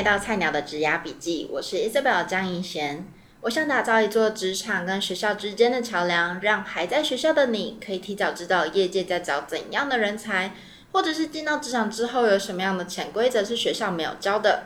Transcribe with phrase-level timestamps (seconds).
[0.00, 3.06] 来到菜鸟的职涯笔记，我是 Isabel 江银贤。
[3.42, 10.54] 我想打造一座职场跟学校之间的桥梁，让还在学校的你可以提早知道业界在找怎样的人才，
[10.92, 14.62] 或者是进到职场之后有什么样的潜规则是学校没有教的。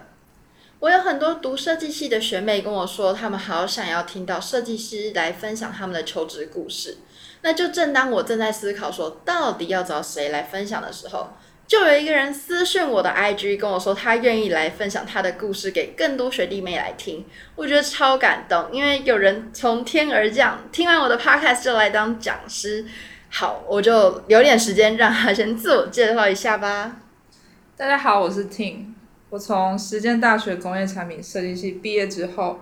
[0.78, 6.98] 我有很多读设计系的学妹跟我说，他们好想要听到设计师来分享他们的求职故事。
[7.42, 11.30] 那就正当我正在思考说到底要找谁来分享的时候，
[11.66, 17.24] 就有一个人私讯我的 IG 跟我说，他愿意来分享他的故事给更多学弟妹来听。
[17.56, 22.84] 我觉得超感动，因为有人从天而降，听完我的 Podcast 就来当讲师。
[23.30, 26.96] 好，我就留点时间让他先自我介绍一下吧。
[27.76, 28.92] 大家好，我是 tin。
[29.30, 32.60] 我从实践大学工业产品设计系毕业之后，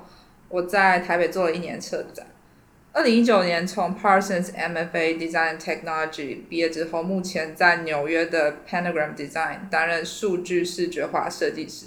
[0.48, 2.24] 我在台北做了一年车展。
[2.94, 11.86] 二零一九年从 Parsons MFA Design Technology 毕业之后，目前在纽约的 Pentagram Design 担任数据视觉化设计师。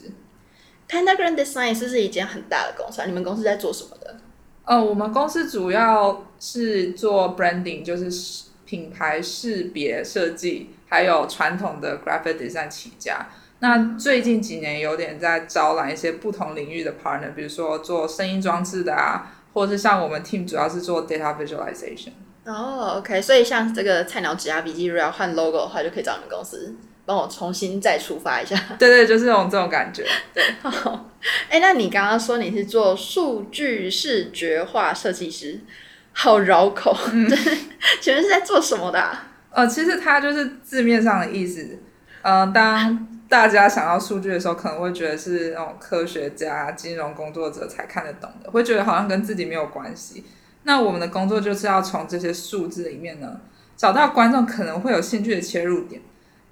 [0.90, 3.06] Pentagram Design 是不是一间很大的公司啊？
[3.06, 4.18] 你们公司在做什么的？
[4.66, 13.28] 哦，我们公司主要是做 branding，就是品牌识别设计，还有传统的 graphic design 起家。
[13.60, 19.35] 那最近几年有点在招揽一些不同领域的 partner，比如说做声音装置的啊。
[19.56, 22.10] 或者是像我们 team 主要是做 data visualization。
[22.44, 26.76] 哦、oh，OK，所以像这个菜鸟职涯笔记，如果要换 logo 的话，就可以找你们公司
[27.06, 28.56] 帮我重新再出发一下。
[28.78, 30.06] 对对，就是这种这种感觉。
[30.34, 30.44] 对。
[31.50, 35.62] 哎，那你刚刚说你是做数据视觉化设计师，
[36.12, 36.96] 好绕口。
[37.14, 37.28] 嗯。
[38.02, 39.32] 请问是在做什么的、啊？
[39.52, 41.80] 呃，其实它就是字面上的意思。
[42.24, 50.24] 嗯、呃，当大家想要数据的时候，可能会觉得是那种科学家、金融工作者才看得懂的，会觉得好像跟自己没有关系。
[50.64, 53.42] 那我们的工作就是要从这些数字里面呢，
[53.76, 56.02] 找到观众可能会有兴趣的切入点，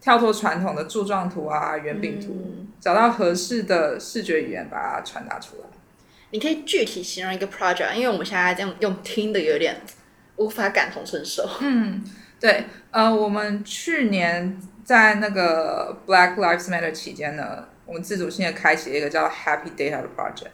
[0.01, 5.65] 跳脱传统的柱状图啊、圆饼图，嗯，找到合适的视觉语言，把它传达出来。
[6.31, 9.75] 你可以具体形容一个 project，因为我们现在这样用听的有点
[10.37, 11.47] 无法感同身受。
[11.61, 12.03] 嗯，
[12.39, 14.59] 对，呃，我们去年。
[14.83, 20.51] 在那个 Black Lives Matter 期间呢，我们自主性的开启了一个叫 Happy Data 的 project。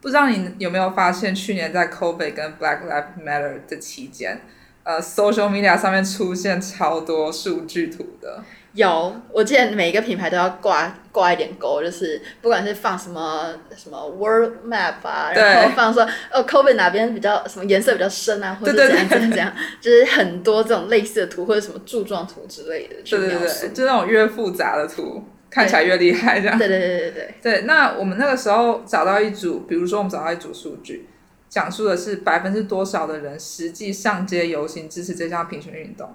[0.00, 4.40] 不知道你有没有发现，去年在 COVID 跟 Black Lives Matter 的期间，
[4.82, 8.42] 呃，social media 上面出现超多数据图的。
[8.74, 16.02] 有，我记得每一个品牌都要挂挂一点勾，就是不管是放什么什么 World Map 啊，然后放说
[16.32, 23.38] 哦，COVID 哪边比较什么颜色比较深啊，或者怎样怎样怎样， 就是很多这种类似的图或者什么柱状图之类的去描述。
[23.38, 26.58] 对对对，就那种越复杂的图看起来越厉害，这样。
[26.58, 27.34] 对对对对对。
[27.40, 31.08] 对，那我们那个时候找到一组，比如说我们找到一组数据，
[31.48, 36.12] 讲述的是百分之多少的人实际上街游行支持这项平权运动。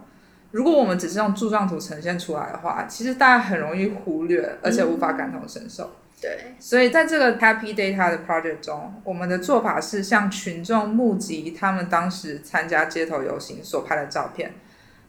[0.52, 5.84] 如果我们只是用柱状图呈现出来的话，其实大家很容易忽略，而且无法感同身受。
[5.84, 14.54] 嗯、对，所以在这个 Happy Data 的 project 中，我们的做法是向群众募集他们当时参加街头游行所拍的照片。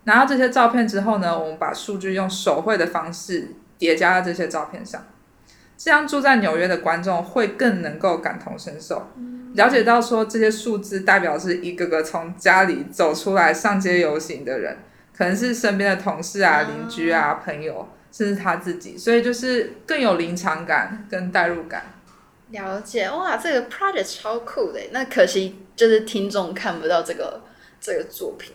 [0.05, 5.03] 拿到这些照片之后呢，我们把数据用手绘的方式叠加在这些照片上，
[5.79, 9.09] 这样住在纽约的观众会更能够感同身受，
[9.55, 14.77] 了解到说这些数字代表是一个个从家里走出来上街游行的人。
[15.17, 21.85] 可能是身边的同事啊、邻居啊、朋友，甚至他自己，所以就是更有临场感跟代入感。
[22.51, 27.43] 了解哇，这个 project 超酷的，那可惜就是听众看不到这个
[27.81, 28.55] 这个作品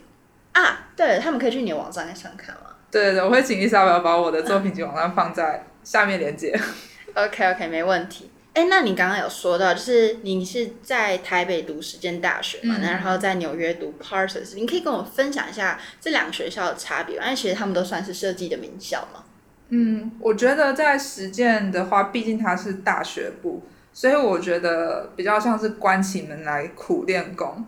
[0.52, 0.90] 啊。
[0.96, 2.72] 对，他们可以去你的网站上看吗？
[2.92, 6.58] 对对对，我会请伊莎要把我的作品集网站放在下面连接。
[7.16, 8.30] OK OK，没问题。
[8.56, 19.26] 哎，那你刚刚有说到，就是你是在台北读实践大学嘛，嗯、然后在纽约读 Parsons，你可以跟我分享一下这两个学校的差别，因为其实他们都算是设计的名校嘛。
[19.68, 23.62] 嗯，我觉得在实践的话，毕竟它是大学部，
[23.92, 27.66] 所以我觉得比较像是关起门来苦练功，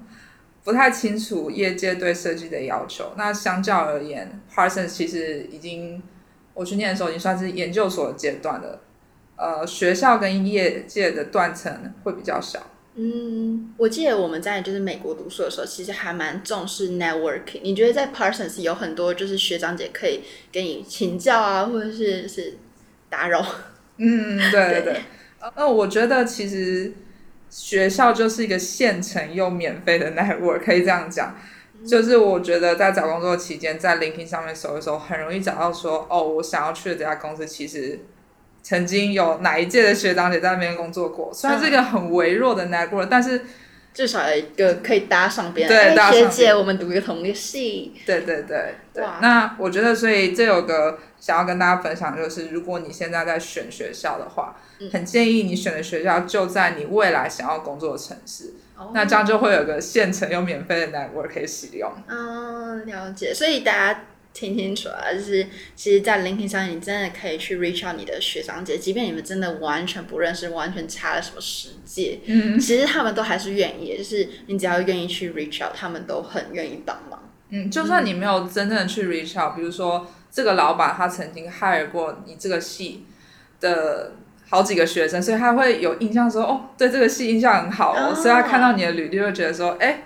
[0.63, 3.11] 不太清楚业界对设计的要求。
[3.17, 6.01] 那相较而言，Parsons 其实已经
[6.53, 8.79] 我去念的时候已经算是研究所的阶段了。
[9.37, 12.59] 呃，学校跟业界的断层会比较小。
[12.99, 17.61] 嗯，我记得我们在就是美国读书的时候，其实还蛮重视 networking。
[17.61, 22.57] 你觉得在 Parsons 有很多就是学长姐可以给你请教啊，或者是是
[23.07, 23.45] 打扰？
[23.97, 25.01] 嗯，对对对。
[25.55, 26.91] 那，我觉得其实
[27.51, 31.35] 学校就是一个现成又免费的 network，可以这样讲。
[31.87, 37.99] 就是我觉得在找工作期间，在 LinkedIn 上面搜一搜，很容易找到说，哦，我想要去的这家公司其实。
[38.67, 41.31] 曾经有哪一届的学长姐在那边工作过？
[41.33, 43.45] 虽然是一个很微弱的 network，嗯，但是
[43.93, 45.69] 至少有一个可以搭上边。
[45.69, 46.29] 对，搭上边。
[46.29, 47.93] 学姐，我们读一个同一个系。
[48.05, 49.05] 对对对对。
[49.21, 54.57] 那我觉得，所以这有个想要跟大家分享，就是如果你现在在选学校的话，
[54.91, 61.89] 很建议你选的学校就在你未来想要工作的城市，哦、那这样就会有个现成又免费的 network 可以使用。
[62.05, 63.33] 嗯，了解。
[63.33, 64.01] 所以大家
[64.37, 77.19] 听清楚啊，就是其实，在 LinkedIn 上，你真的可以去 reach out 你的学长姐，即便你们真的完全不认识，完全差了什么世界，嗯，其实他们都还是愿意，就是你只要愿意去 reach out，他们都很愿意帮忙。
[77.49, 83.05] 嗯，就算你没有真正的去 reach out，比如说这个老板他曾经 hire 过你这个系
[83.59, 84.11] 的
[84.49, 90.03] 好几个学生，所以他会有印象说，哦，对这个系印象很好哦，哦所以他看到你的履历会觉得说，哎，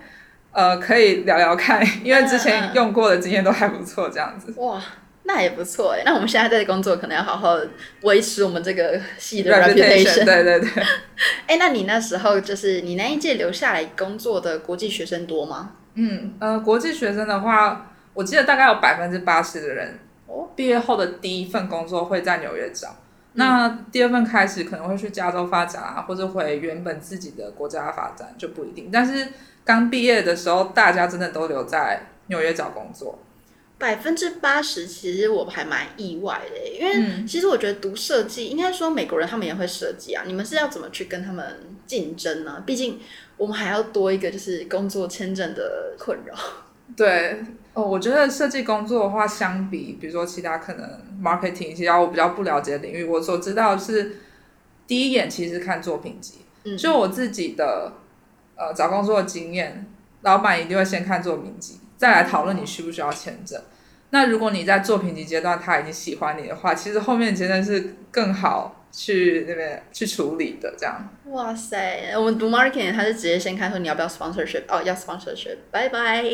[0.51, 4.53] 呃，可以聊聊看， 因为之前用过的经验都还不错，这样子。
[4.57, 4.81] 哇，
[5.23, 7.57] 那也不错哎，那我们现在在工作可能要好好
[8.01, 10.25] 维持我们这个系的 reputation。
[10.25, 10.69] 对对对。
[11.47, 15.71] 哎，那你那时候就是你那一届留下来工作的国际学生多吗？
[15.93, 22.95] 嗯，呃，国际学生的话，我记得大概有百分之八十的人，哦，毕业后的第一份工作会在纽约找，嗯，
[23.35, 28.89] 那第二份开始可能会去加州发展啊，或者回原本自己的国家发展就不一定。
[28.91, 29.27] 但是
[29.63, 33.19] 刚毕业的时候，大家真的都留在纽约找工作。
[33.77, 42.63] 百分之八十，其实我还蛮意外的，因为其实我觉得读设计，应该说美国人他们也会设计啊，你们是要怎么去跟他们竞争呢？
[42.65, 42.99] 毕竟。
[43.37, 46.35] 我们还要多一个就是工作签证的困扰。
[46.95, 47.43] 对
[47.73, 50.87] 哦，我觉得设计工作的话，相比比如说其他可能
[51.19, 54.17] marketing 其他我比较不了解的领域，我所知道是
[54.85, 56.35] 第一眼其实看作品集。
[56.65, 57.91] 嗯，就我自己的
[58.55, 59.85] 呃找工作的经验，
[60.21, 63.59] 老板一定会先看作品集，再来讨论你需不需要签证。
[63.59, 63.65] 嗯。
[64.11, 68.77] 那如果你在作品集阶段他已经喜欢你的话，其实后面签证是更好。
[68.93, 71.07] 去那边去处理的这样。
[71.27, 76.21] 哇塞，我们读 marketing，他是直接先看说你要不要 sponsorship，哦，要 sponsorship，拜拜。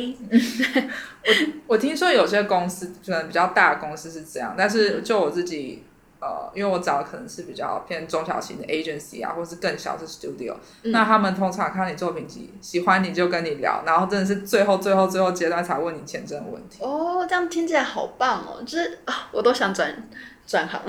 [1.68, 5.84] 我我听说有些公司可能比较大的公司是这样，但是就我自己，
[6.19, 16.84] 呃，因为我找的可能是比较偏中小型的 agency 啊，或是更小的 studio，嗯，那他们通常看你作品集，喜欢你就跟你聊，然后真的是最后最后最后阶段才问你签证的问题。
[16.84, 20.10] 哦，这样听起来好棒哦，就是啊，我都想转
[20.46, 20.81] 转行。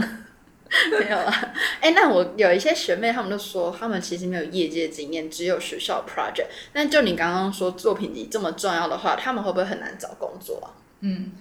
[0.90, 1.32] 没有啊，
[1.80, 6.44] 哎、欸，那我有一些学妹，他们都说他们其实没有业界经验，只有学校 project。
[6.74, 10.68] 那就你刚刚说作品集这么重要的话，他们会不会很难找工作啊？
[11.00, 11.32] 嗯，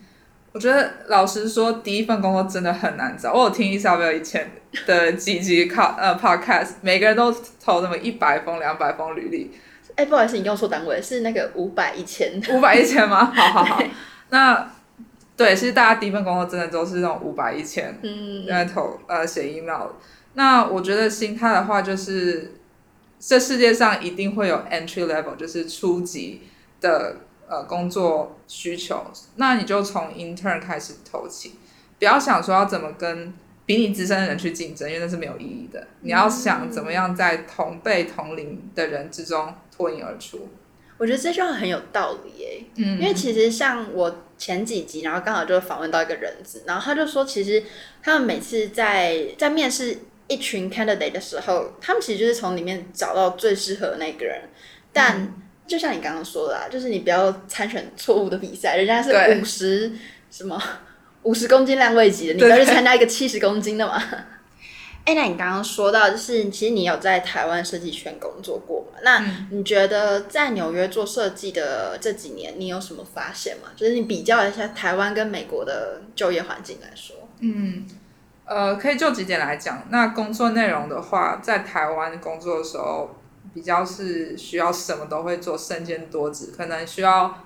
[0.57, 3.31] 我觉得老实说，第一份工作真的很难找。
[3.31, 4.49] 我有听 Isabel 以前
[4.87, 7.31] 的几集靠呃 podcast，每个人都
[7.63, 9.51] 投那么一百封、两百封履历。
[9.91, 12.41] 哎、欸，不好意思，你用错单位，是那个五百、一千。
[12.49, 13.25] 五百、一千吗？
[13.35, 13.83] 好好好，
[14.29, 14.71] 那。
[15.35, 19.89] 对，其实大家第一份工作真的都是那种五百一千，嗯，在投呃写 email。
[20.33, 22.55] 那我觉得心态的话，就是
[23.19, 26.41] 这世界上一定会有 entry level，就是初级
[26.81, 29.03] 的呃工作需求。
[29.35, 31.53] 那你就从 intern 开始投起，
[31.99, 33.33] 不要想说要怎么跟
[33.65, 35.87] 比你资深的人去竞争，因为那是没有意义的。
[36.01, 40.49] 你要想怎么样在同辈同龄的人之中脱颖而出。
[40.97, 47.63] 我觉得这句话很有道理耶，嗯，因为其实像我前几集，然后刚好就访问到一个人资，然后他就说，其实
[48.01, 49.95] 他们每次在在面试
[50.27, 54.49] 一群 candidate 的时候，他们其实就是从里面找到最适合的那个人。
[54.91, 55.31] 但
[55.67, 59.91] 就像你刚刚说的啊，就是你不要参选错误的比赛，人家是五十
[60.31, 60.61] 什么
[61.23, 64.01] 五十公斤量位级的，你不要去参加一个七十公斤的嘛。
[65.05, 68.99] 哎，那你刚刚说到，就是其实你有在台湾设计圈工作过嘛？
[69.03, 73.69] 那你觉得在纽约做设计的这几年，你有什么发现吗？
[73.73, 77.15] 就是你比较一下台湾跟美国的就业环境来说。
[77.39, 77.87] 嗯，
[78.43, 79.87] 呃，可以就几点来讲。
[79.89, 83.15] 那工作内容的话，在台湾工作的时候，
[83.53, 87.43] 比较是需要什么都会做，身兼多职，可能需要，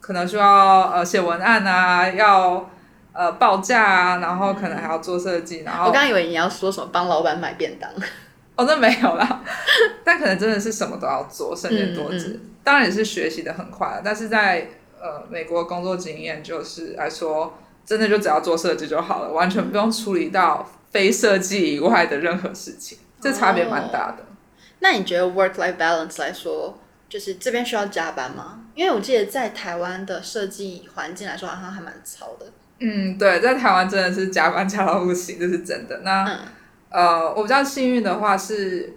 [0.00, 2.70] 可能需要呃写文案啊，要。
[3.18, 7.90] 呃，报价啊，然后可能还要做设计，然后我刚以为你要说什么帮老板买便当，
[8.56, 9.42] 哦，那没有啦，
[10.04, 14.68] 但可能真的是什么都要做，身兼多职，嗯嗯、当然也是学习的很快，但是在
[15.00, 17.56] 呃美国工作经验就是来说，
[17.86, 24.22] 真的就只要做设计就好了，完全不用处理到非设计以外的任何事情，这差别蛮大的。
[24.22, 24.35] 哦、
[24.80, 26.78] 那你觉得 work life balance 来说，
[27.08, 28.60] 就是这边需要加班吗？
[28.74, 32.46] 因为我记得在台湾的设计环境来说，好像还蛮糙的。
[32.78, 36.00] 嗯，对，在台湾真的是加班加到不行，这是真的。
[36.04, 36.38] 那、嗯、
[36.90, 38.94] 呃，我比较幸运的话是，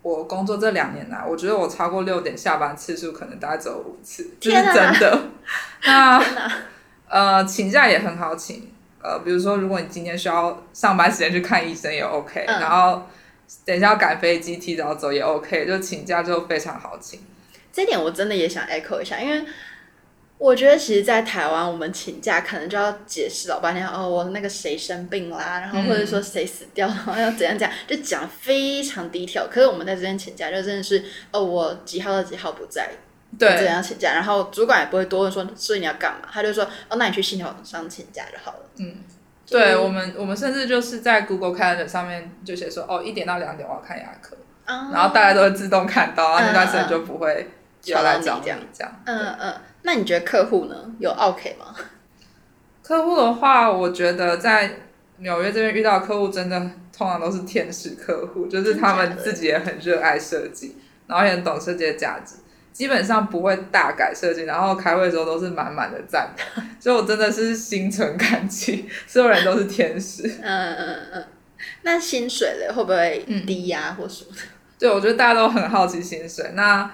[0.00, 5.22] 我工作这两年来，我觉得我超过六点下班次数可能大概只有五次，这、就是真的。
[5.84, 6.22] 那
[7.08, 8.70] 呃，请假也很好请，
[9.02, 13.08] 呃，比如说如果你今天需要上班时间去看医生也 OK，、嗯、然后
[13.64, 17.20] 等一下要赶飞机提早走也 OK，就请假就非常好请。
[17.72, 19.44] 这点我真的也想 echo 一下，因为。
[20.38, 29.46] 我觉得其实，在台湾，我们请假可能就要解释老半天哦，我那个谁生病啦，然后或者说谁死掉，然后要怎样讲，就讲非常低调。
[29.46, 32.86] 可是我们在这边请假，就真的是哦，我几号到几号不在，
[33.38, 36.28] 对，这样请假，然后主管也不会多问说，所以你要干嘛？
[36.30, 38.66] 他就说哦，那你去系统上请假就好了。
[38.78, 38.94] 嗯，
[39.48, 44.36] 对我们，我们甚至就是在 Google Calendar 上面就写说哦，一点到两点我要看牙科，
[44.66, 47.48] 哦、然后大家都会自动看到，然后那段时间就不会
[47.84, 48.58] 要来找你这样。
[48.72, 49.54] 这样嗯嗯。
[49.82, 50.74] 那你觉得客户呢？
[50.98, 51.74] 有 OK 吗？
[52.82, 54.78] 客户的话，我觉得在
[55.18, 56.58] 纽约这边遇到客户，真的
[56.96, 60.76] 通常都是天使客户，就是他们自己也很热爱设计，
[61.06, 62.34] 然后也很懂设计的价值，
[62.76, 66.28] 基本上不会大改设计，然后开会的时候都是满满的赞，
[66.78, 70.28] 所以我真的是心存感激，所有人都是天使。
[70.42, 71.24] 嗯嗯嗯，
[71.84, 74.42] 那薪水嘞会不会低呀、啊，或什么的？
[74.78, 76.50] 对，我觉得大家都很好奇薪水。
[76.52, 76.90] 那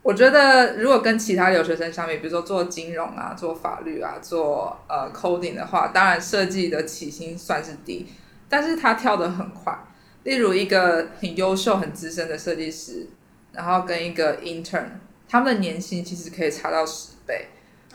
[0.00, 8.06] 我觉得，如果跟其他留学生相比，比如说做金融啊、做法律啊、做呃 coding 的话，当然设计的起薪算是低，
[8.48, 9.78] 但是他跳得很快。
[10.22, 13.06] 例如一个很优秀、很资深的设计师，
[13.52, 14.84] 然后跟一个 intern，
[15.30, 17.46] 他们的年薪其实可以差到十倍。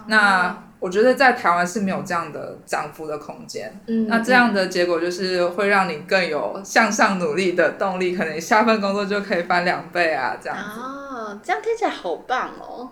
[0.08, 3.74] 那我觉得在台湾是没有这样的涨幅的空间。
[3.88, 10.80] 嗯，那这样的结果就是会让你更有向上努力的动力，可能下份工作就可以翻两倍啊，这样子。
[10.80, 12.92] 哦，这样听起来好棒哦！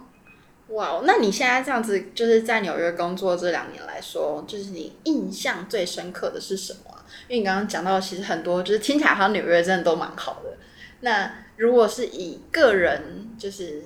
[0.69, 7.05] 哇，那你现在这样子就是在纽约工作这两年来说，就是你印象最深刻的是什么啊？
[7.27, 10.57] 因为你刚刚讲到，其实很多就是听起来好像纽约真的都蛮好的。
[11.01, 13.83] 那如果是以个人就是。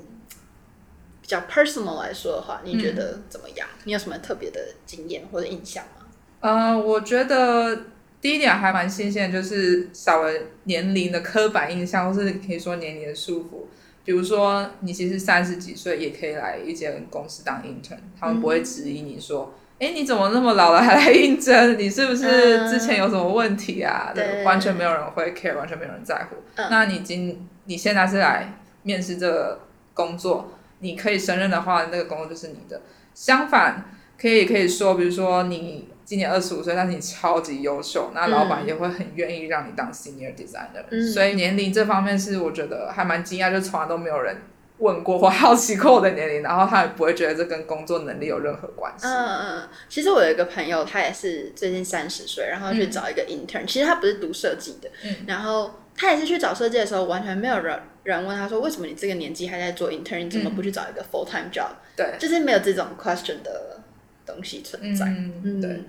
[1.28, 3.68] 比较 personal 来说的话，你觉得怎么样？
[3.74, 6.06] 嗯、你有什么特别的经验或者印象吗？
[6.40, 7.78] 呃，我觉得
[8.22, 10.32] 第一点还蛮新鲜，就是少了
[10.64, 13.66] 年龄的刻板印象，或是可以说年龄的束缚。
[14.06, 21.78] 比如说，你其实三十几岁也可以来一间公司当 intern，他们不会质疑你说：“哎、嗯，你怎么那么老了还来应征？
[21.78, 26.38] 你是不是之前有什么问题啊？”嗯、对，完全没有人会 care，完全没有人在乎。
[26.56, 29.60] 嗯、那你今你现在是来面试这个
[29.94, 30.54] 工作？
[30.80, 32.82] 你可以胜任的话，那个工作就是你的。
[33.14, 33.86] 相反，
[34.22, 40.86] 可以可以说，比如说你今年二十五岁，但是你超级优秀，那老板也会很愿意让你当 senior designer。
[40.92, 41.02] 嗯。
[41.12, 44.38] 所以年龄这方面是我觉得还蛮惊讶，就从来都没有人
[44.78, 49.08] 问过或好奇过我的年龄，然后他也不会觉得这跟工作能力有任何关系。
[49.08, 53.68] 嗯嗯，其实我有一个朋友，他也是最近三十岁，然后去找一个 intern，嗯。
[53.68, 55.72] 其实他不是读设计的，嗯，然后。
[55.98, 61.72] 他也是去找设计的时候，完全没有人人问他说，为什么你这个年纪还在做 intern，你怎么不去找一个 full time job？
[61.96, 63.82] 对，就是没有这种 question 的
[64.26, 65.06] 东西存在。
[65.08, 65.84] 嗯，对。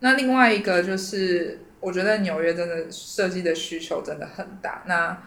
[0.00, 4.84] 那另外一个就是，我觉得纽约真的设计的需求真的很大。
[4.86, 5.20] 那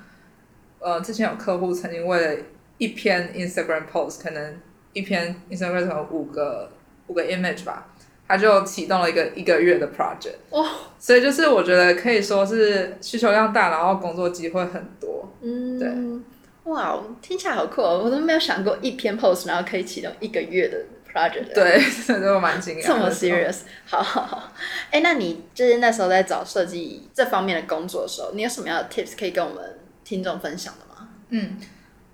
[0.80, 2.42] 呃，之前有客户曾经为了
[2.78, 4.60] 一篇 Instagram post，可能
[4.94, 6.72] 一篇 Instagram 有五个
[7.08, 7.91] 五个 image 吧。
[8.32, 10.66] 他就启动了一个一个月的 project，哇！
[10.98, 15.30] 所以就是我觉得可以说是需求量大，然后工作机会很多。
[15.42, 18.02] 嗯，对，哇，听起来好酷哦！
[18.02, 20.78] 我都没有想过一篇 post 然后可以启动一个月的
[21.12, 21.54] project。
[21.54, 22.88] 对， 真的蛮惊讶。
[22.88, 23.58] 这么 serious？
[23.86, 24.54] 好好好。
[24.92, 31.10] 哎、欸，那你就是那时候在找设计这方面的工作的时候，你有什么样的 tips 可以跟我们听众分享的吗？
[31.32, 31.58] 嗯。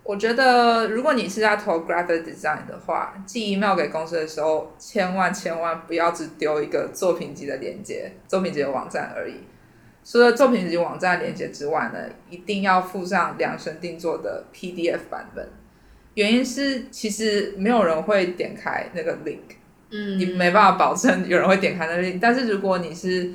[0.08, 9.34] 我觉得，如果你是在投 graphic design 的话，寄 email 给公司的时候，千万千万不要只丢一个作品集的链接、作品集的网站而已。
[10.06, 12.00] 除了作品集网站链接之外呢，
[12.30, 15.46] 一定要附上量身定做的 PDF 版本。
[16.14, 19.58] 原因是，其实没有人会点开那个 link，
[19.92, 22.18] 嗯，你没办法保证有人会点开那个 link。
[22.22, 23.30] 但是如果你是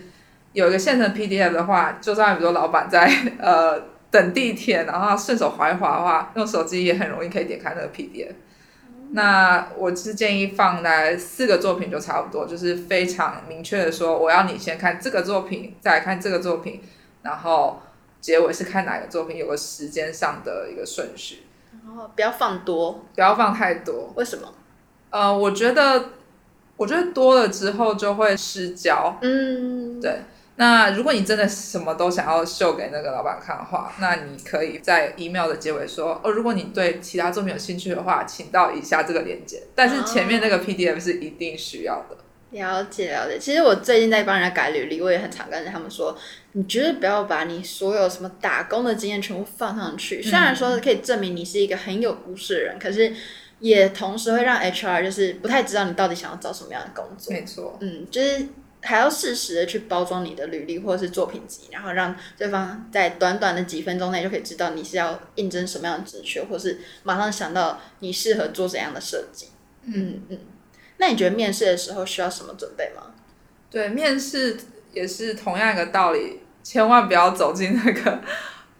[0.54, 3.06] 有一个现成 PDF 的话，就算比如说老板在
[3.38, 3.91] 呃。
[4.12, 8.32] 等地铁，然后顺手滑一滑的话，用手机也很容易可以点开那个 PDF。
[8.86, 16.82] 嗯、那我是建议放在四个作品就差不多，就是非常明确的说，我要你先看这个作品，再来看这个作品，
[17.22, 17.80] 然后
[18.20, 21.44] 结尾是看哪个作品，有个时间上的一个顺序。
[21.84, 24.12] 然后不要放多，不要放太多。
[24.14, 24.46] 为什么？
[25.10, 26.10] 呃，我觉得，
[26.76, 29.18] 我觉得多了之后就会失焦。
[29.22, 30.20] 嗯，对。
[30.56, 39.62] 那如果你真的什么都想要秀给那个老板看的话，那你可以在 email 的结尾说哦，如果你对其他作品有兴趣的话，请到以下这个链接。
[39.74, 42.16] 但是前面那个 PDF 是一定需要的。
[42.50, 43.38] 了解了解。
[43.38, 46.14] 其实我最近在帮人家改履历，我也很常跟他们说，
[46.52, 50.22] 你绝对不要把你所有什么打工的经验全部放上去。
[50.22, 53.10] 虽然说可以证明你是一个很有故事的人，可是
[53.60, 57.32] 也同时会让 HR 就是不太知道你到底想要找什么样的工作。
[57.32, 57.78] 没错。
[57.80, 58.46] 嗯，就是。
[58.82, 69.48] 还要适时的去包装你的履历或者是作品集，然后让对方在短短的几分钟内就可以知道你是要应征什么样的职缺，或是马上想到你适合做怎样的设计。
[69.84, 70.38] 嗯嗯。
[70.98, 73.12] 那你觉得面试的时候需要什么准备吗？
[73.70, 74.56] 对，面试
[74.92, 78.20] 也是同样一个道理，千万不要走进那个。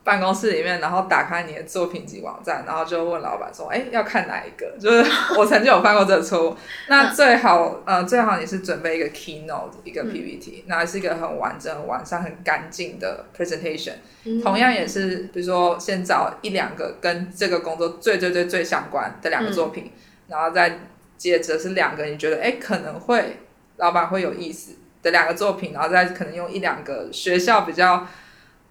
[0.05, 6.57] 办公室里面，然后打开你的作品集网站，然后就问老板说：“哎，要看哪一个？”就是我曾经有犯过这个错误。
[6.89, 13.93] 那最好，呃，最好你是准备一个 keynote，一个 PPT，那、嗯、是一个很完整、很完善、很干净的 presentation。
[14.25, 19.93] 嗯、同样也是，比如说先找一两个跟这个工作最最最最相关的两个作品，嗯、
[20.29, 20.81] 然后再
[21.17, 23.37] 接着是两个你觉得哎可能会
[23.77, 28.05] 老板会有意思的两个作品，然后再可能用一两个学校比较。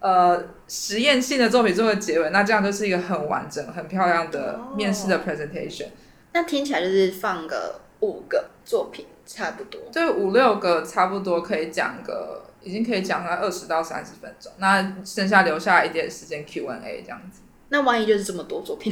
[0.01, 5.85] 呃，实验性的作品作为结尾，那这样就是一个很完整、很漂亮的面试的 presentation。
[5.85, 5.91] 哦，
[6.33, 14.51] 那听起来就是放个五个作品差不多，对，五六个差不多可以讲个，已经可以讲个二十到三十分钟。
[14.57, 17.41] 那剩下留下一点时间 Q&A 这样子。
[17.69, 18.91] 那万一就是这么多作品，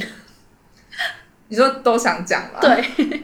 [1.48, 2.60] 你说都想讲吗？
[2.60, 3.20] 对。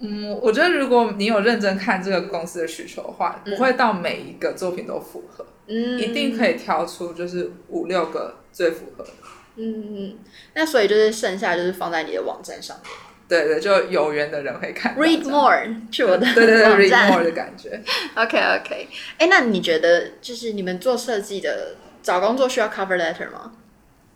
[0.00, 9.10] 嗯，我觉得如果你有认真看这个公司的需求的话，不会到每一个作品都符合，嗯，一定可以挑出就是五六个最符合的。
[9.56, 10.16] 嗯，
[10.54, 12.86] 那所以就是剩下就是放在你的网站上面。
[13.28, 14.96] 对对，就有缘的人会看。
[14.96, 17.82] Read more，去我的对对 对，Read more 的感觉。
[18.14, 18.88] OK OK，
[19.18, 23.52] 哎，那你觉得就是你们做设计的找工作需要 cover letter 吗？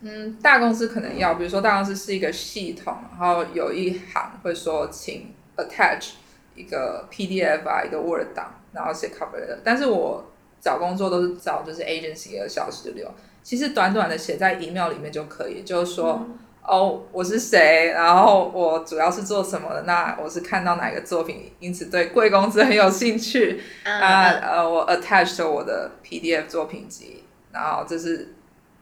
[0.02, 5.34] 嗯，大公司可能要，比如说大公司是一个系统，然后有一行会说请。
[5.56, 6.10] Attach
[6.54, 9.58] 一个 PDF 啊，一个 Word 档，然后写 cover letter。
[9.64, 10.24] 但是我
[10.60, 13.10] 找工作都是找就是 agency 的小时流，
[13.42, 28.34] 其实短短的写在 email 里面就可以，就是说、嗯、哦，我是谁，然后我主要是做什么的，那我是看到哪个作品，因此对贵公司很有兴趣，嗯、啊呃，我 attach 我的 PDF 作品集，然后这是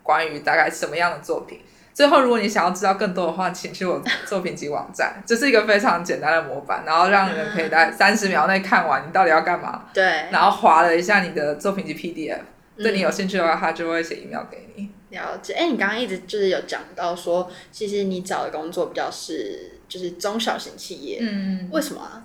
[0.02, 1.60] 关于大概什么样的作品。
[1.92, 9.86] 最后，如果你想要知道更多的话，请去我作品集网站，这是一个非常简单的模板，然后让人可以在三十秒内看完你到底要干嘛。
[9.92, 10.04] 对。
[10.30, 12.40] 然后划了一下你的作品集 PDF，
[12.76, 14.90] 对你有兴趣的话，他就会写 email 给你。
[15.10, 15.54] 了解。
[15.54, 22.22] 哎，你刚刚一直就是有讲到说，其实你找的工作比较是就是中小型企业，嗯，为什么啊？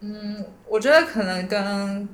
[0.00, 2.06] 嗯，我觉得可能跟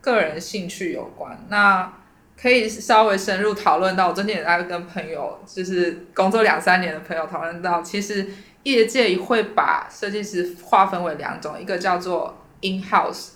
[0.00, 1.38] 个人兴趣有关。
[1.48, 1.92] 那
[2.40, 8.24] 可以稍微深入讨论到，我最近也在跟朋友，就是工作两三年的朋友讨论到，其实
[8.62, 13.30] 业界会把设计师划分为两种，一个叫做 in-house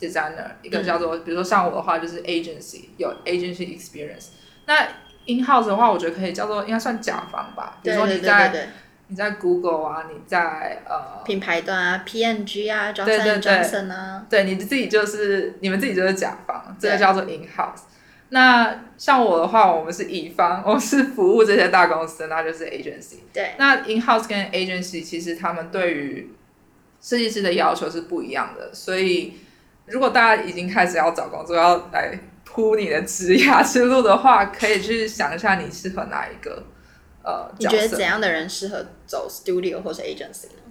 [0.00, 4.28] designer，一个叫做，比如说像我的话就是 agency，有 agency experience。
[4.64, 4.88] 那
[5.26, 8.70] in-house 的话，我觉得可以叫做应该算甲方吧，比如说你在
[9.08, 17.82] 你在 Google 啊，你在呃品牌端啊，PNG 啊，Johnson Johnson 啊，对，你自己就是你们自己就是甲方，这个叫做 in-house。
[18.30, 23.18] 那像我的话，我们是乙方，我是服务这些大公司，那就是 agency。
[23.32, 23.54] 对。
[23.56, 26.34] 那 in house 跟 agency 其实他们对于
[27.00, 29.34] 设计师的要求是不一样的，所以
[29.86, 36.64] 如果大家已经开始要找工作，要来铺你的职涯之路的话，可以去想一下你适合哪一个
[37.22, 37.48] 呃。
[37.58, 40.62] 你觉得怎样的人适合走 studio 或是 agency 呢？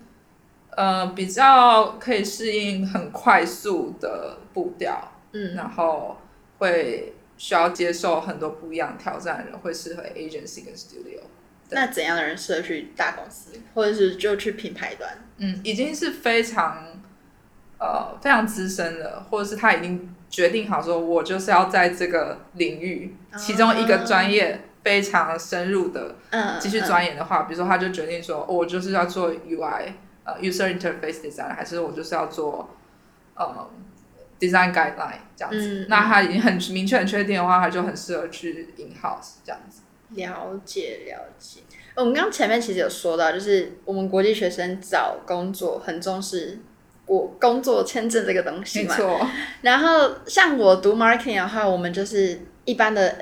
[0.71, 6.17] 呃，比较可以适应很快速的步调，嗯，然后
[6.57, 7.13] 会。
[7.37, 11.19] 需要接受很多不一样挑战的人，会适合 agency 跟 studio。
[11.69, 15.11] 那怎样的人适合去大公司，或者是就去品牌端？
[15.37, 17.01] 嗯，已经是非常
[17.79, 26.15] 呃非常资深的，或者是他已经决定好说，我就是要在这个领域、嗯、其中一个专业非常深入的
[26.59, 29.93] 继续钻研的话，嗯嗯、比如说他就决定说，哦、我就是要做 UI
[30.23, 32.69] 呃 user interface design，还是我就是要做
[33.35, 33.69] 呃。
[34.37, 39.81] Design guideline 这样子，嗯、那他已经很明确、很确定的话，他就很适合去 in house 这样子。
[40.09, 41.61] 了解了解。
[41.95, 46.59] 我们刚刚前面其实有说到，就是我们国际学生找工作很重视
[47.05, 48.93] 我工作签证这个东西嘛。
[48.97, 49.27] 没错。
[49.61, 53.15] 然后像我读 marketing 的话，我们就是一般的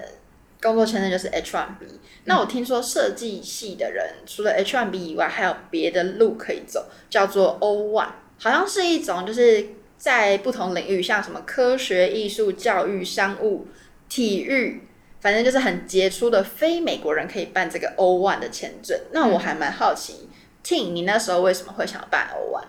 [0.64, 1.86] 工作签证就是 H1B。
[2.26, 8.08] 那我听说设计系的人除了 H1B 以外，还有别的路可以走，叫做 O1，
[8.40, 9.68] 好像是一种就是。
[10.04, 13.66] 在不同领域，像什么科学、艺术、教育、商务、
[14.10, 14.82] 体育，
[15.22, 19.00] 反正就是很杰出的非美国人可以办这个 O One 的签证。
[19.14, 20.28] 那我还蛮好奇
[20.62, 22.68] ，Ting，你那时候为什么会想要办 O One？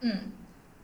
[0.00, 0.32] 嗯，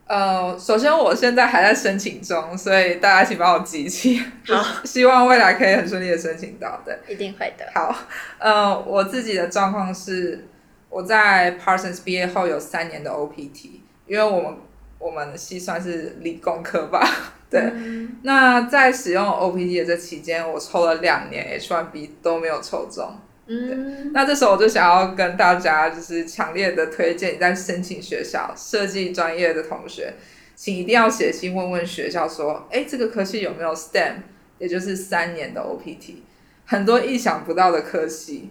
[0.06, 4.22] 呃，首先我现在还在申请中，所以大家请帮我集气。
[4.46, 6.82] 好， 希望未来可以很顺利的申请到。
[6.85, 7.64] 对，一定会的。
[7.74, 7.96] 好，
[8.38, 10.46] 呃，我自己的状况是，
[10.90, 14.59] 我在 Parsons 毕业后有三年的 OPT，因为我们。
[15.07, 17.01] 我们系算是理工科吧，
[17.49, 17.61] 对。
[17.61, 23.09] 嗯、那在使用 OPT 的这期间，我抽了两年 H1B 都没有抽中，
[23.47, 30.14] 嗯，那这时候我就想要跟大家就是强烈的推荐，你在申请学校设计专业的同学，
[30.57, 34.14] 请一定要写信问问学校说，哎，这个科系有没有 STEM，
[34.59, 36.16] 也就是三年的 OPT，
[36.64, 38.51] 很多意想不到的科系。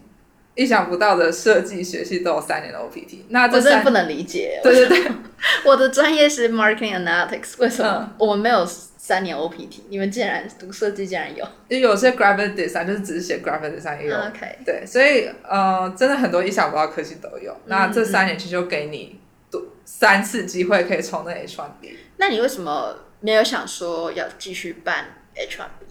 [0.56, 4.58] 意想不到的设计学系都有三年的 OPT，那这我真的不能理解。
[4.64, 5.12] 对对对，
[5.66, 9.82] 我的专业是 Marketing Analytics，为什么我们没有三年 OPT？
[9.90, 11.46] 你们竟然读设计竟然有？
[11.68, 14.16] 就有些 Graphic Design 就是只是写 Graphic Design 也有。
[14.16, 17.52] OK，对，所以呃，真的很多意想不到的科技都有。
[17.52, 21.96] 嗯、那这三年其实就给你读三次机会可以冲那 H1B。
[22.16, 25.04] 那你为什么没有想说要继续办
[25.36, 25.84] H1B？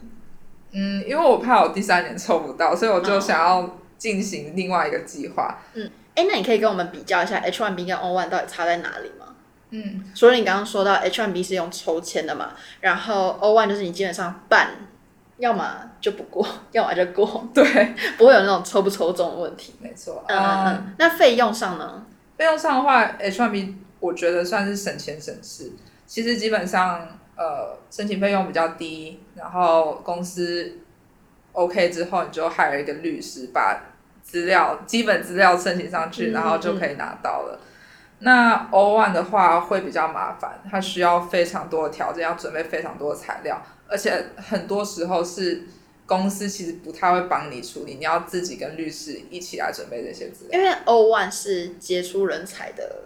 [0.72, 3.78] 嗯，因为我怕我第三年抽不到，所以我就想要。
[3.98, 5.58] 进行另外一个计划。
[5.74, 9.28] 嗯，哎、欸，那你可以跟我们比较一下 H1B 跟 O1 到底差在哪里吗？
[9.72, 14.70] 嗯，所以你刚刚说到 H1B 是用抽签的嘛，然后 O1 就是你基本上办，
[15.38, 17.64] 要么就不过， 要么就过，对，
[18.18, 19.74] 不会有那种抽不抽中的问题。
[19.82, 20.24] 没错。
[20.28, 22.06] 嗯，嗯，那费用上呢？
[22.38, 25.72] 费用上的话，H1B 我觉得算是省钱省事。
[26.06, 30.80] 其实基本上，呃，申请费用比较低，然后公司。
[31.56, 33.82] OK 之后，你就 hire 一个律师，把
[34.22, 37.58] 资料、基本资料申请上去，然后就可以拿到了。
[37.58, 45.64] 嗯嗯、那 O1 的话会比较麻烦，它需要非常多的条件，要准备非常多的材料，而且很多时候是
[46.06, 50.60] 公司其实不太会帮你处理，你要自己跟律师一起来准备这些资料。
[50.60, 53.04] 因为 O1 是杰出人才的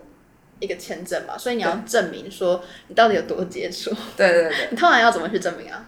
[0.59, 3.91] 一个签证嘛，所以你要证明说你到底有多杰出。
[4.17, 5.85] 对对对，你通常要怎么去证明啊？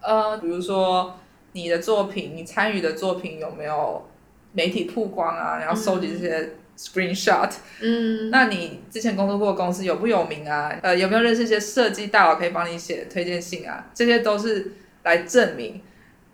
[0.00, 1.14] 呃，比如说。
[1.56, 4.06] 你的作品，你参与的作品有没有
[4.52, 5.56] 媒体曝光啊？
[5.58, 7.50] 然后收集这些 screenshot。
[7.80, 10.70] 嗯，那你之前工作过的公司有不有名啊？
[10.82, 13.86] 呃，有没有认识一些设计大佬可以帮你写推荐信啊？
[13.94, 14.72] 这些都是
[15.04, 15.80] 来证明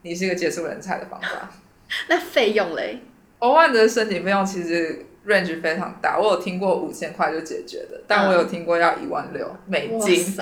[0.02, 1.48] 你是一个杰出人才的方法。
[2.08, 2.98] 那费用嘞
[3.38, 10.34] ？O1 的申请费用其实 range 非常大，我有听过五千块就解决的，但我有听过要一万六美金。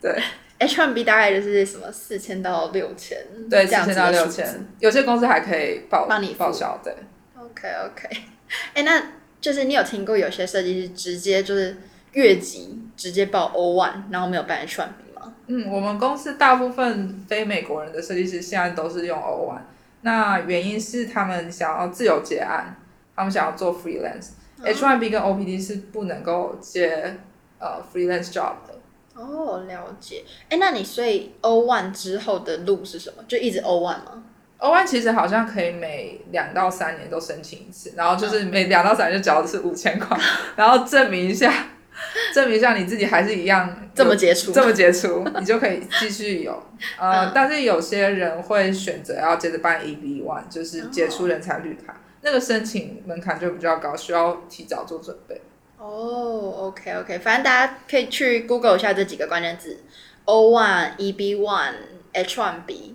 [0.00, 0.18] 对。
[0.60, 3.16] H1B 大概就是什么四千到六千，
[3.48, 4.46] 对，四千到六千，
[4.78, 6.94] 有些公司还可以报帮你报销，对。
[7.36, 8.08] OK OK，
[8.74, 9.02] 哎、欸，那
[9.40, 11.76] 就是你有听过有些设计师直接就是
[12.12, 15.34] 越级直接报 O1，然后没有办 H1B 吗？
[15.46, 19.58] 嗯，我们公司大部分非美国人的设计师现在都是用 O1，
[20.02, 22.76] 那原因是他们想要自由结案，
[23.16, 24.32] 他们想要做 freelance。
[24.58, 27.16] 哦、H1B 跟 O P D 是不能够接
[27.58, 28.69] 呃 freelance job 的。
[29.20, 30.24] 哦，了解。
[30.48, 33.22] 哎，那你所以 O one 之后的路是什么？
[33.28, 34.24] 就一直 O one 吗
[34.58, 40.18] ？O one 其实好像可以每两到三年都申请一次，然后就是每两到三年就交的是五千块，
[40.56, 41.52] 然后证明一下，
[42.34, 46.52] 证明一下你自己还是一样这么杰出，这么杰出，你就可以继续有。
[46.98, 55.40] 呃，嗯、但是有些人会选择要接着办 EB one，就是杰出人才绿卡，哦、那个申请门槛就比较高，需要提早做准备。
[55.80, 59.82] 哦、oh，OK OK，反正大家可以去 Google 一下这几个关键字
[60.26, 61.72] ：O one、EB one、
[62.12, 62.94] H one B。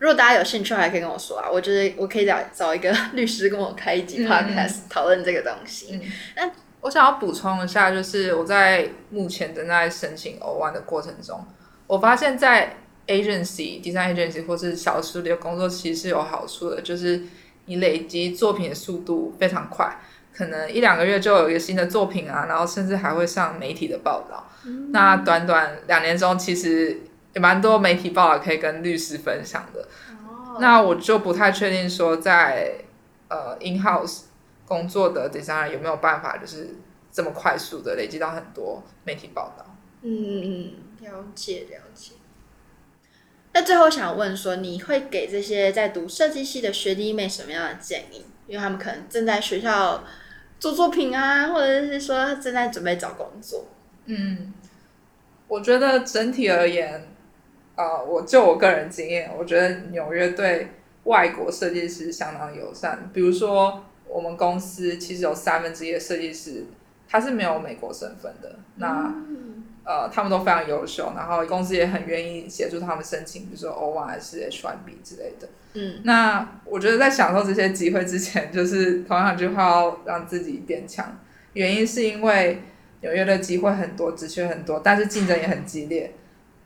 [0.00, 5.90] 如果大家有兴趣，还可以跟我说啊，我觉得我可以找找一个律师跟我开一集 Podcast 讨论、嗯、这个东西。
[5.92, 6.02] 嗯、
[6.36, 6.50] 那
[6.80, 11.40] 我想要补充一下，就是我在目前正在申请 O one 的过程中，
[11.86, 12.76] 我发现，在
[13.06, 17.22] agency、design agency 或是小 studio 的工作，其实是有好处的，就是
[17.66, 19.96] 你累积作品的速度非常快。
[20.38, 24.48] 可能一两个月就有一个新的作品啊，然后甚至还会上媒体的报道。
[24.64, 27.00] 嗯、那短短两年中，其实
[27.32, 29.88] 也蛮多媒体报道可以跟律师分享的。
[30.12, 32.72] 哦、那我就不太确定说在，
[33.26, 34.26] 呃 in house
[34.64, 36.76] 工作的 designer 有没有办法，就是
[37.10, 39.66] 这么快速的累积到很多媒体报道。
[40.02, 42.12] 嗯嗯嗯，了解了解。
[43.54, 48.24] 那最后想问说，你会给这些在读设计系的学弟妹什么样的建议？
[48.46, 50.04] 因为他们可能正在学校。
[50.58, 53.66] 做作品啊，或者是说正在准备找工作。
[54.06, 54.52] 嗯，
[55.46, 56.94] 我觉得整体而言，
[57.76, 60.68] 啊、呃，我就我个人经验，我觉得纽约对
[61.04, 63.10] 外国设计师相当友善。
[63.12, 66.64] 比如说，我们公司其实有三分之一的设计师，
[67.08, 68.56] 他是没有美国身份的。
[68.76, 69.57] 那、嗯
[69.88, 75.48] 呃，他们都非常优秀，然后公司也很愿意协助他们申请，比如说 O1 还是 H1B 之类的。
[75.72, 81.18] 嗯，那我觉得在享受这些机会之前，就是同样一句话，要让自己变强。
[81.54, 82.60] 原因是因为
[83.00, 86.12] 纽约的机会很多，职缺很多，但是竞争也很激烈。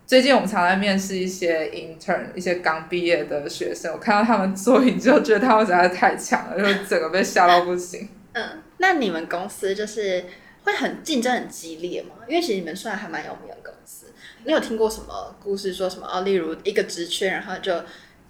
[0.05, 8.09] 最近我们常在面试一些 intern，一些刚毕业的学生，我看到他们作品就觉得他们实在是太强了，就整个被吓到不行。
[8.33, 10.25] 嗯，那你们公司就是。
[10.65, 12.15] 会很竞争很激烈吗？
[12.29, 14.07] 因为其实你们算还蛮有名的公司。
[14.45, 16.23] 你有听过什么故事说什么哦？
[16.23, 17.73] 例如一个职缺，然后就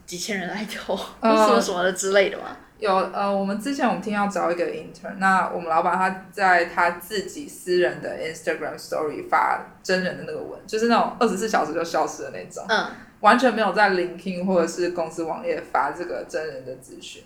[0.07, 2.57] 几千人来投，什么什么的之类的吗？
[2.79, 12.87] 有呃，我们之前我们听要找一个 intern，那我们老板他在他自己私人的 Instagram Story 发真人的那个文，就是那种二十四小时就消失的那种，嗯，
[13.21, 17.23] 完全没有在 LinkedIn 或者是公司网页发这个真人的资讯。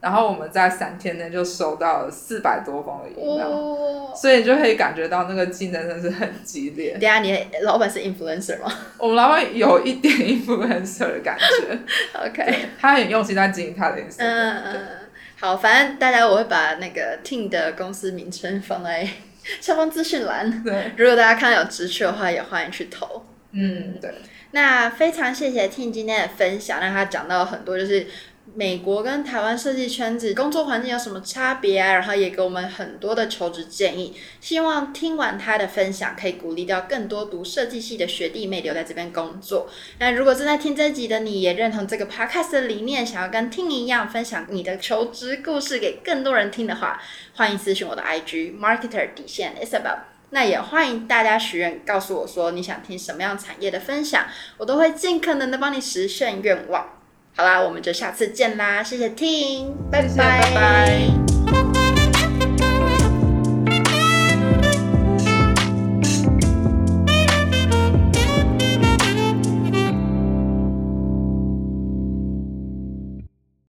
[0.00, 6.92] 然后我们在三天内就收到了四百多封的 email，、哦、所以你就可以感觉到那个竞争真的是很激烈。
[6.92, 8.72] 等下，你老板是 influencer 吗？
[8.96, 11.78] 我们老板有一点 influencer 的感觉。
[12.14, 14.18] OK，他很用心在经营他的 Instagram。
[14.18, 14.88] 嗯嗯，
[15.40, 19.04] 好，反正大家我会把那个 Team 的公司名称放在
[19.60, 20.62] 下方资讯栏。
[20.62, 23.24] 对，如果大家看到有职缺的话，也欢迎去投。
[23.50, 24.14] 嗯，对。
[24.52, 28.06] 那非常谢谢 Ting 今天的分享，让他讲到很多就是。
[28.54, 31.92] 美国跟台湾设计圈子工作环境有什么差别啊？
[31.92, 34.14] 然后也给我们很多的求职建议。
[34.40, 39.68] 希望听完他的分享，可以鼓励到更多读设计系的学弟妹留在这边工作。
[39.98, 47.00] 那如果正在听这集的你也认同这个 podcast 的理念，想要跟听一样分享你的求职故事给更多人听的话，
[47.34, 49.98] 欢迎咨询我的 IG marketer 底线 Isabel。
[50.30, 56.97] 那也欢迎大家许愿，告诉我说你想听什么样产业的分享，我都会尽可能的帮你实现愿望。
[57.38, 58.82] 好啦，我们就下次见啦！
[58.82, 60.40] 谢谢 Ting，拜拜。
[60.42, 61.37] 拜拜。